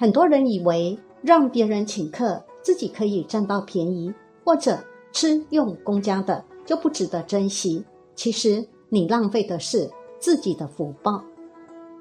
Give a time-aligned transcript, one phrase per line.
[0.00, 4.78] 很多人以为让别人请客，自己可以占到便宜，或者
[5.10, 7.84] 吃用公家的就不值得珍惜。
[8.14, 9.90] 其实你浪费的是
[10.20, 11.24] 自己的福报。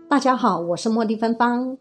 [0.08, 1.76] 大家好，我是茉莉芬芳。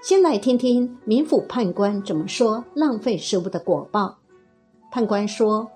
[0.00, 4.16] 先来听听民府判官怎么说浪费食物的果报。
[4.92, 5.68] 判官说，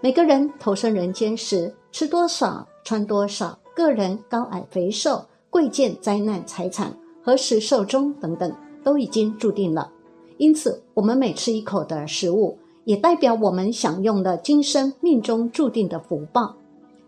[0.00, 6.90] 每个人投身人间时，吃多少、穿多少，个人高矮、肥瘦、贵贱、灾难、财产、
[7.22, 8.50] 何时寿终等等，
[8.86, 9.90] 都已经注定了。
[10.36, 16.54] 因此，我们每吃一口的食物，也代表我们享用了今生命中注定的福报。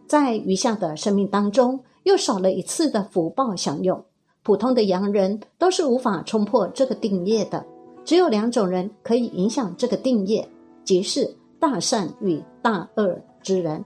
[0.09, 4.03] 在余下的生命当中，又少了一次的福报享用。
[4.43, 7.65] 普通的洋人都是无法冲破这个定业的，
[8.05, 10.49] 只有两种人可以影响这个定业，
[10.83, 13.85] 即是大善与大恶之人。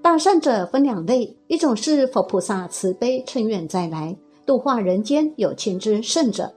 [0.00, 4.16] 大善者分两类，一种是佛菩萨慈悲趁愿再来
[4.46, 6.50] 度化人间有情之圣者，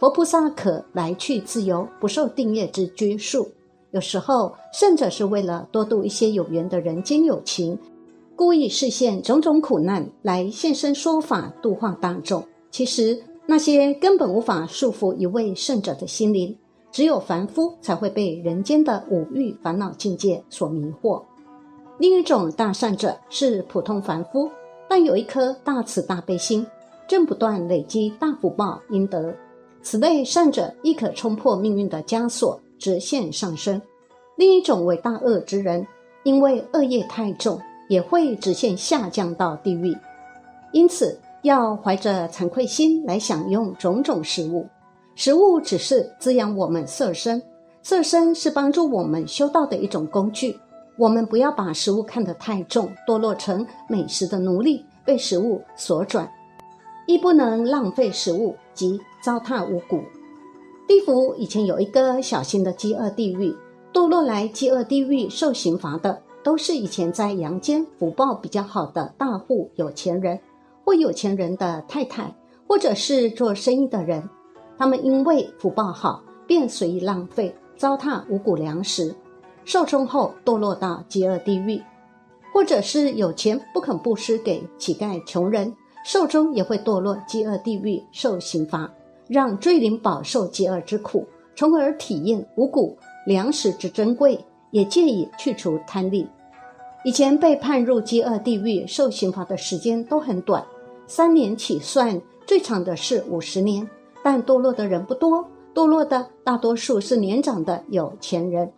[0.00, 3.46] 佛菩萨可来去自由，不受定业之拘束。
[3.90, 7.78] 有时候圣者是为了多度一些有缘的人间有情。
[8.34, 16.56] 故意示现种种苦难来现身说法度化大众，其实那些根本无法束缚一位圣者的心灵，
[16.90, 21.22] 只有凡夫才会被人间的五欲烦恼境界所迷惑。
[21.98, 24.50] 另一种大善者是普通凡夫，
[24.88, 26.66] 但有一颗大慈大悲心，
[27.06, 29.34] 正不断累积大福报阴德。
[29.82, 33.80] 此类善者亦可冲破命运的枷锁，直线上升。
[34.36, 35.86] 另一种为大恶之人，
[36.22, 37.60] 因为恶业太重。
[37.88, 39.98] 也会直线下降到地狱，
[40.70, 44.64] 因此要怀着惭愧心来享用种种食物。
[45.16, 47.42] 食物只是滋养我们色身，
[47.82, 50.56] 色身是帮助我们修道的一种工具。
[50.96, 56.30] 我们不要把食物看得太重，堕落成美食的奴隶，被食物所转，
[57.10, 60.00] 亦不能浪费食物，及糟蹋五谷。
[60.86, 63.52] 地府以前有一个小型的饥饿地狱，
[63.92, 66.22] 堕落来饥饿地狱受刑罚的。
[66.42, 70.38] 都是以前在阳间福报比较好的大户有钱人，
[70.84, 72.32] 或有钱人的太太，
[72.66, 74.26] 或者是做生意的人，
[74.78, 79.14] 他们因为福报好，便随意浪费，糟蹋五谷粮食，
[79.64, 81.82] 受冲后堕落到饥饿地狱；
[82.54, 85.74] 或者是有钱不肯布施给乞丐穷人，
[86.04, 88.92] 寿终也会堕落饥饿地狱受刑罚，
[89.28, 92.96] 让罪灵饱受饥饿之苦，从而体验五谷
[93.26, 94.38] 粮食之珍贵。
[94.72, 96.24] 也借以去除贪吝。
[97.04, 100.64] 以前被判入饥饿地狱受刑罚的时间都很短，
[101.08, 103.90] 三年起算，最长的是五十年。
[104.22, 105.44] 但堕落的人不多，
[105.74, 108.70] 堕落的大多数是年长的有钱人。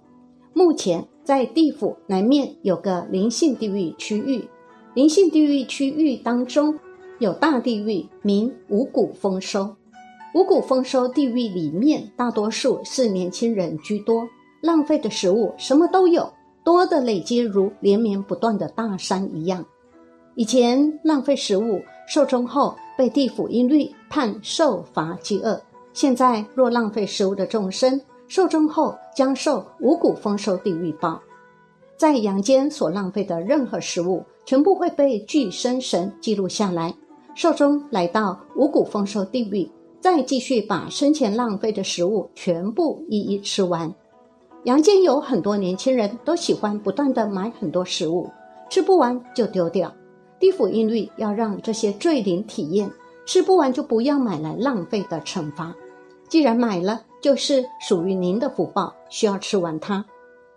[0.54, 4.48] 目前在地府南面有个灵性地狱区域，
[4.94, 6.78] 灵性地狱区域当中
[7.22, 9.76] 有大地狱，名五谷丰收。
[10.34, 14.28] 五谷丰收地狱里面，大多数是年轻人居多。
[14.60, 16.28] 浪费的食物什么都有，
[16.64, 19.64] 多的累积如连绵不断的大山一样。
[20.34, 25.54] 以前浪费食物，寿终后被地府因律判受罚饥饿；
[25.92, 31.22] 现在若浪费食物的众生，寿终后将受五谷丰收地狱报。
[31.96, 36.92] 在阳间所浪费的任何食物，全部会被具生神记录下来。
[37.34, 39.70] 寿终来到五谷丰收地狱，
[40.00, 43.92] 再继续把生前浪费的食物全部一一吃完。
[44.64, 48.30] 阳间有很多年轻人都喜欢不断的买很多食物，
[48.68, 49.92] 吃不完就丢掉。
[50.38, 52.90] 地府因律要让这些罪灵体验
[53.24, 55.74] 吃不完就不要买来浪费的惩罚。
[56.28, 60.04] 既然买了，就是属于您的福报，需要吃完它。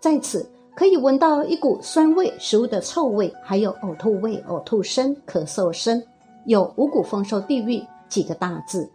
[0.00, 6.02] 在此可以闻到一股酸味，食物的臭味，还有呕吐味、呕吐声、咳嗽声。
[6.46, 8.88] 有五谷丰收地狱几个大字，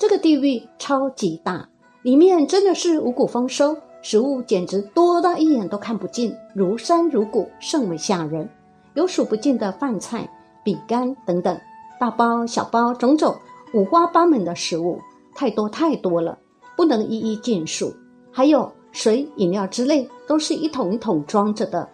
[0.00, 1.68] 这个地狱超级大，
[2.02, 3.76] 里面真的是五谷丰收。
[4.02, 8.48] 食物简直多到一眼都看不尽，如山如谷，甚为吓人。
[8.94, 10.26] 有数不尽的饭菜、
[10.64, 11.60] 饼干等等，
[11.98, 13.36] 大包小包，种种
[13.74, 14.98] 五花八门的食物，
[15.34, 16.38] 太多太多了，
[16.78, 17.94] 不能一一尽数。
[18.32, 21.86] 还有水、饮料之类，都是一桶一桶装着的。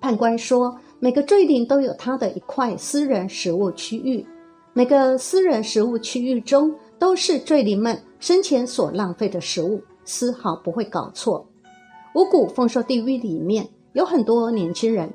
[0.00, 4.26] 判官说，每个罪灵都有它的一块私人食物区域，
[4.72, 9.80] 每个私人食物区域中，都是罪灵们生前所浪费的食物。
[10.04, 11.46] 丝毫不会搞错。
[12.14, 15.12] 五谷丰收地狱里面有很多年轻人，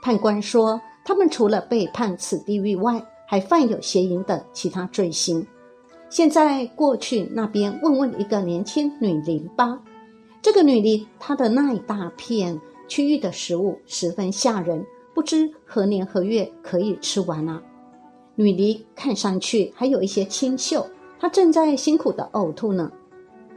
[0.00, 5.44] 判官说他们除了被判此地狱外，还犯有邪淫等其他罪行。
[6.08, 9.82] 现在过去那边问问一个年轻女灵吧。
[10.40, 14.86] 这个女灵她的那一大片区域的食物十分吓人，
[15.16, 17.62] 不知何年何月可以吃完啊？
[18.34, 20.86] 女尼看上去还有一些清秀，
[21.18, 22.92] 她正在辛苦的呕吐呢。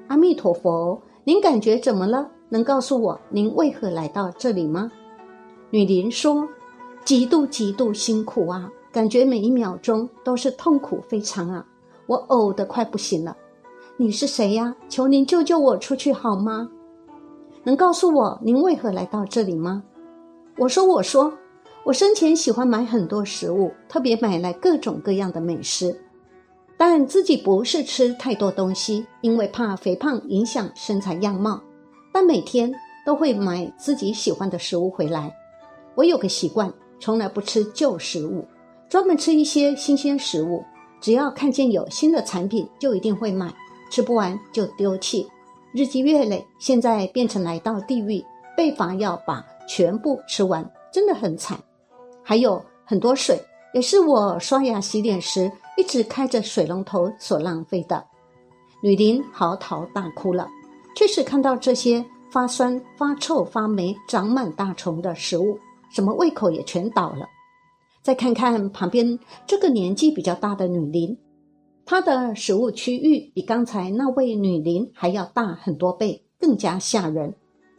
[0.07, 2.31] 阿弥陀佛，您感觉怎么了？
[2.47, 4.89] 能告诉我您为何来到这里吗？
[5.69, 6.47] 女灵说
[7.03, 11.65] ：“极度极度辛苦啊，感觉每一秒钟都是痛苦非常啊，
[12.07, 13.35] 我呕得快不行了。
[13.97, 14.73] 你是谁呀？
[14.87, 16.69] 求您救救我出去好吗？
[17.65, 19.83] 能告诉我您为何来到这里吗？”
[20.57, 21.33] 我说：“我说。”
[21.89, 25.99] 我生前喜欢买很多食物，特别买来各种各样的美食，
[26.77, 31.59] 但自己不是吃太多东西，因为怕肥胖影响身材样貌。
[32.13, 32.71] 但每天
[33.03, 35.35] 都会买自己喜欢的食物回来。
[35.95, 38.45] 我有个习惯，从来不吃旧食物，
[38.87, 40.63] 专门吃一些新鲜食物。
[41.01, 43.51] 只要看见有新的产品，就一定会买，
[43.89, 45.27] 吃不完就丢弃。
[45.73, 48.23] 日积月累，现在变成来到地狱，
[48.55, 51.59] 被罚要把全部吃完，真的很惨。
[52.29, 53.43] 还有很多水，
[53.73, 58.05] 也是我刷牙洗脸时一直开着水龙头所浪费的。
[58.83, 60.47] 女林嚎啕大哭了。
[60.95, 65.57] 确实看到这些发酸、发臭、发霉、长满大虫的食物，
[65.89, 67.25] 什么胃口也全倒了。
[68.03, 69.17] 再看看旁边
[69.47, 71.17] 这个年纪比较大的女林，
[71.83, 77.33] 她的食物区域比刚才那位女林还要大很多倍，更加吓人。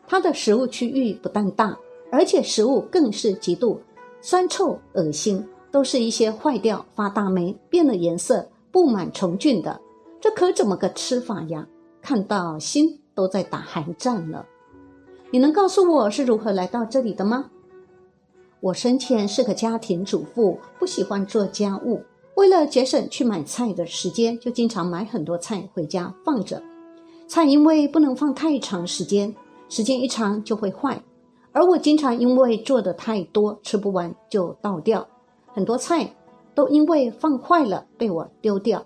[0.09, 1.79] 她的食物区域不但大，
[2.11, 3.81] 而且食物更是极度。
[4.23, 9.81] 酸臭、恶心，都是一些坏掉、发大霉、变了颜色、布满虫菌的，
[10.21, 11.67] 这可怎么个吃法呀？
[12.03, 14.47] 看到心都在打寒战了。
[15.31, 17.51] 你能告诉我是如何来到这里的吗？
[18.61, 22.03] 我生前是个家庭主妇，不喜欢做家务，
[22.37, 26.63] 为了节省去买菜的时间，就经常买很多菜回家放着。
[27.27, 29.35] 菜因为不能放太长时间，
[29.69, 31.03] 时间一长就会坏。
[31.53, 35.07] 而我经常因为做的太多，吃不完就倒掉，
[35.53, 36.15] 很多菜
[36.55, 38.85] 都因为放坏了被我丢掉。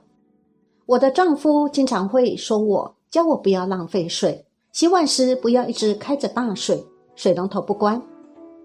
[0.87, 6.85] 我的丈夫经常会说我，教我不要浪费水，洗碗时不要一直开着大水，
[7.15, 8.01] 水龙头不关。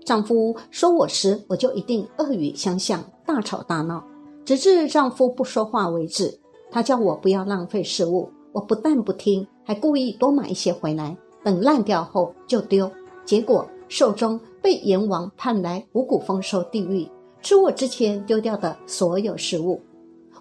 [0.06, 4.04] 丈夫说我时，我就一定恶语相向，大吵大闹，
[4.46, 6.40] 直至丈夫不说话为止。
[6.72, 12.90] 他叫我不要浪费食物，我不但不听，还故意多买一些回来，等烂掉后就丢，
[13.26, 13.68] 结果。
[13.90, 17.10] 寿终被阎王判来五谷丰收地狱，
[17.42, 19.82] 吃我之前丢掉的所有食物。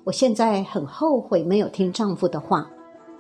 [0.05, 2.71] 我现在很后悔没有听丈夫的话。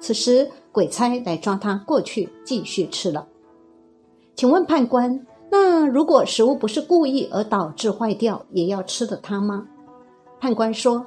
[0.00, 3.26] 此时鬼差来抓他过去继续吃了。
[4.36, 9.66] 请问判官，那如果食物不是故意而导致坏掉，也要吃的它吗？
[10.40, 11.04] 判官说：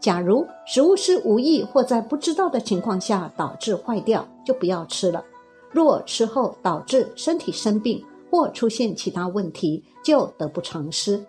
[0.00, 5.22] 假如食物是无意或在不知道的情况下导致坏掉，就不要吃了。
[5.70, 11.24] 若吃后导致身体生病，或出现其他问题，就得不偿失。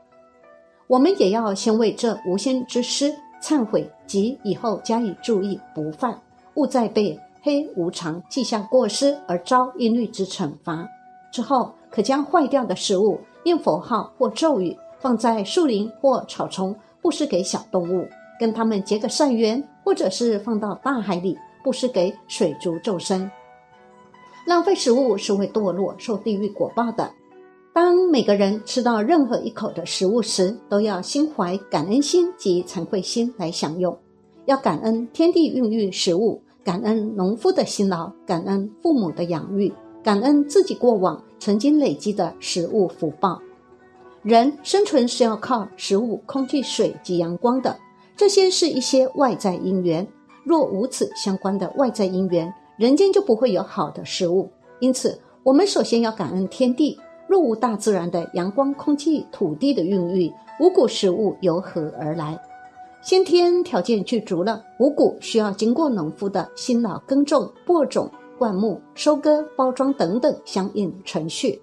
[0.88, 6.22] 我们也要先为这无心之失忏悔，及以后加以注意，不犯，
[6.56, 10.88] 勿再被黑无常记下过失而遭阴律之惩罚。
[11.32, 18.06] 之后，可将坏掉的食物，念佛号或咒语，放在树林或草丛，布施给小动物，
[18.40, 23.32] 跟他们结个善缘，或者是放到大海里，布施给水族众生。
[24.52, 27.10] 浪费食物是会堕落、受地狱果报的。
[27.72, 33.98] 当每个人吃到任何一口的食物时，都要心怀感恩心及惭愧心来享用。
[34.44, 39.72] 要感恩天地孕育食物，感恩农夫的辛劳，感恩父母的养育，
[40.04, 43.42] 感恩自己过往曾经累积的食物福报。
[44.22, 47.78] 人生存是要靠食物、空气、水及阳光的，
[48.18, 50.06] 这些是一些外在因缘。
[50.44, 54.50] 若无此相关的外在因缘，人间就不会有好的食物，
[54.80, 57.00] 因此我们首先要感恩天地。
[57.28, 62.38] 若无大自然的阳光、空气、土地的孕育，五谷食物由何而来？
[63.02, 71.62] 先天条件具足了，五谷需要经过农夫的辛劳耕种、播种、灌木、收割、包装等等相应程序。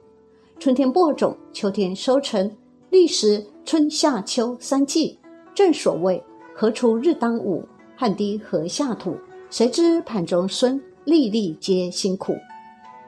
[0.58, 2.50] 春天播种，秋天收成，
[2.90, 5.18] 历时春夏秋三季。
[5.54, 6.22] 正所谓
[6.56, 7.62] “何处日当午，
[7.94, 9.14] 汗滴禾下土”，
[9.50, 10.82] 谁知盘中孙。
[11.08, 12.36] 粒粒皆辛苦，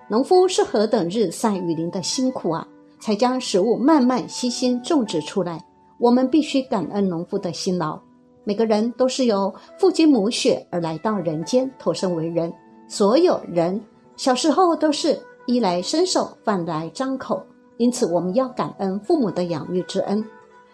[0.09, 2.67] 农夫是何等日晒雨淋的辛苦啊！
[2.99, 5.63] 才将食物慢慢悉心种植出来。
[5.99, 8.01] 我们必须感恩农夫的辛劳。
[8.43, 12.51] 每个人都是由父精母血而来到人间，投生为人。
[12.89, 13.79] 所有人
[14.17, 17.45] 小时候都是衣来伸手，饭来张口，
[17.77, 20.25] 因此我们要感恩父母的养育之恩。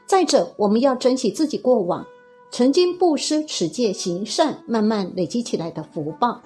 [0.06, 2.06] 再者，我们要珍惜自己过往
[2.52, 6.40] 曾经布施、持戒、行善，慢慢累积起来的福报。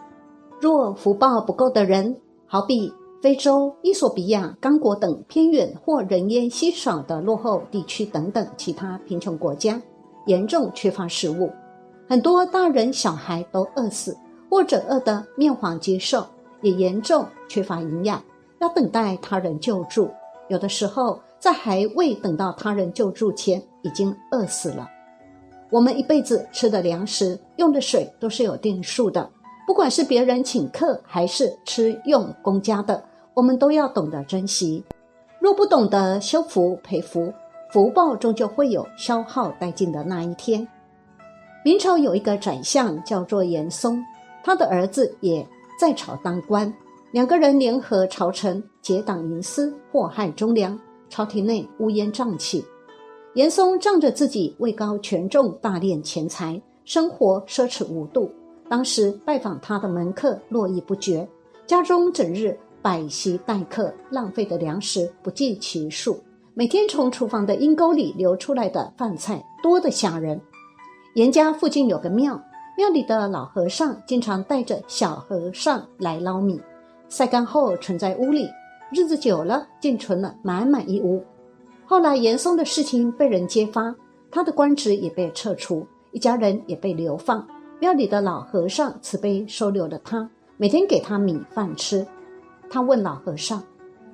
[0.61, 2.15] 若福报不够的人，
[2.47, 9.81] 好比非洲、伊索比亚、刚果等偏远或人烟稀少的落后地区等等其他贫穷国家，
[10.27, 11.51] 严重缺乏食物，
[12.07, 14.15] 很多大人小孩都饿死，
[14.51, 16.27] 或者饿得面黄肌瘦，
[16.61, 18.23] 也严重缺乏营养，
[18.61, 20.11] 要等待他人救助。
[20.49, 24.87] 有的时候，在还未等到他人救助前，已经饿死了。
[25.71, 29.31] 我们一辈子吃的粮食、用的水都是有定数的，
[29.67, 33.03] 不管是别人请客还是吃用公家的，
[33.35, 34.85] 我们都要懂得珍惜。
[35.39, 37.33] 若不懂得修福培福，
[37.73, 40.67] 福报终究会有消耗殆尽的那一天。
[41.65, 44.03] 明朝有一个宰相叫做严嵩，
[44.43, 45.47] 他的儿子也
[45.79, 46.73] 在朝当官，
[47.13, 52.65] 两个人联合朝臣结党营私，祸害忠良，朝廷内乌烟瘴气。
[53.35, 58.31] 严嵩仗着自己位高权重，大敛钱财，生活奢侈无度。
[58.71, 61.29] 当时拜访他的门客络绎不绝，
[61.67, 66.23] 家中整日摆席待客，浪费的粮食不计其数。
[66.55, 70.41] 每天从厨房的阴沟里流出来的饭菜多得吓人。
[71.17, 72.41] 严家附近有个庙，
[72.77, 76.61] 庙里的老和尚经常带着小和尚来捞米，
[77.09, 78.49] 晒干后存在屋里，
[78.93, 81.21] 日子久了竟存了满满一屋。
[81.87, 83.93] 后来严嵩的事情被人揭发，
[84.31, 87.45] 他的官职也被撤除，一家人也被流放。
[87.81, 92.07] 庙里的老和尚慈悲收留了他，每天给他米饭吃。
[92.69, 93.63] 他问老和尚：“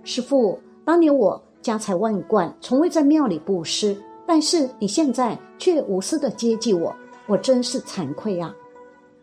[0.05, 6.95] 师傅，当年我家财万贯，从未在庙里布施。”但是你现在却无私的接济我，
[7.27, 8.55] 我真是惭愧啊！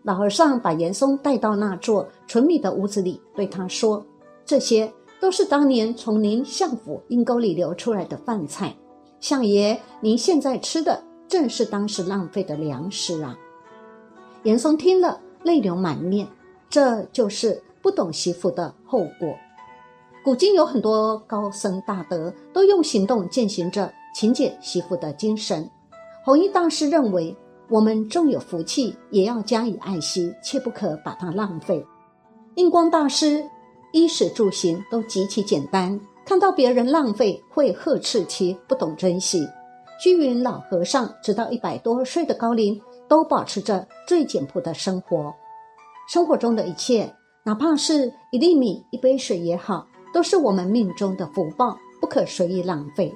[0.02, 4.06] 老和尚把严嵩带到那座纯米的屋子里，对他说
[4.46, 8.74] ：“这些都是当年从您相府阴沟里流出来的饭菜，
[9.20, 13.38] 相爷，您现在吃的正是当时浪费的粮食啊！”
[14.44, 16.28] 严嵩听了，泪流满面，
[16.70, 19.34] 这就是不懂媳妇的后果。
[20.24, 23.92] 古今有很多高僧大德，都用行动践行着。
[24.14, 25.68] 勤俭惜福的精神，
[26.24, 27.36] 弘一大师认为，
[27.68, 31.84] 我们纵有福气，也要加以爱惜，切不可把它浪费。
[32.54, 33.44] 印光大师
[33.92, 39.48] 衣食住行都极其简单，看到别人浪费，会呵斥其不懂珍惜。
[40.00, 45.34] 虚云老和尚直到一百多岁的高龄，都保持着最简朴的生活。
[46.08, 53.14] 生活中的一切，哪怕是一粒米、一杯水也好，都是我们命中的福报，不可随意浪费。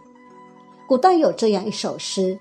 [0.87, 2.39] 古代有这样一首诗：“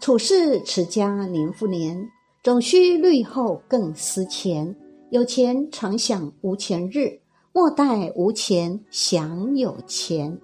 [0.00, 2.08] 处世持家年复年，
[2.42, 4.74] 总须虑后更思前。
[5.10, 7.20] 有钱常想无钱日，
[7.52, 10.38] 莫待无钱想有钱。”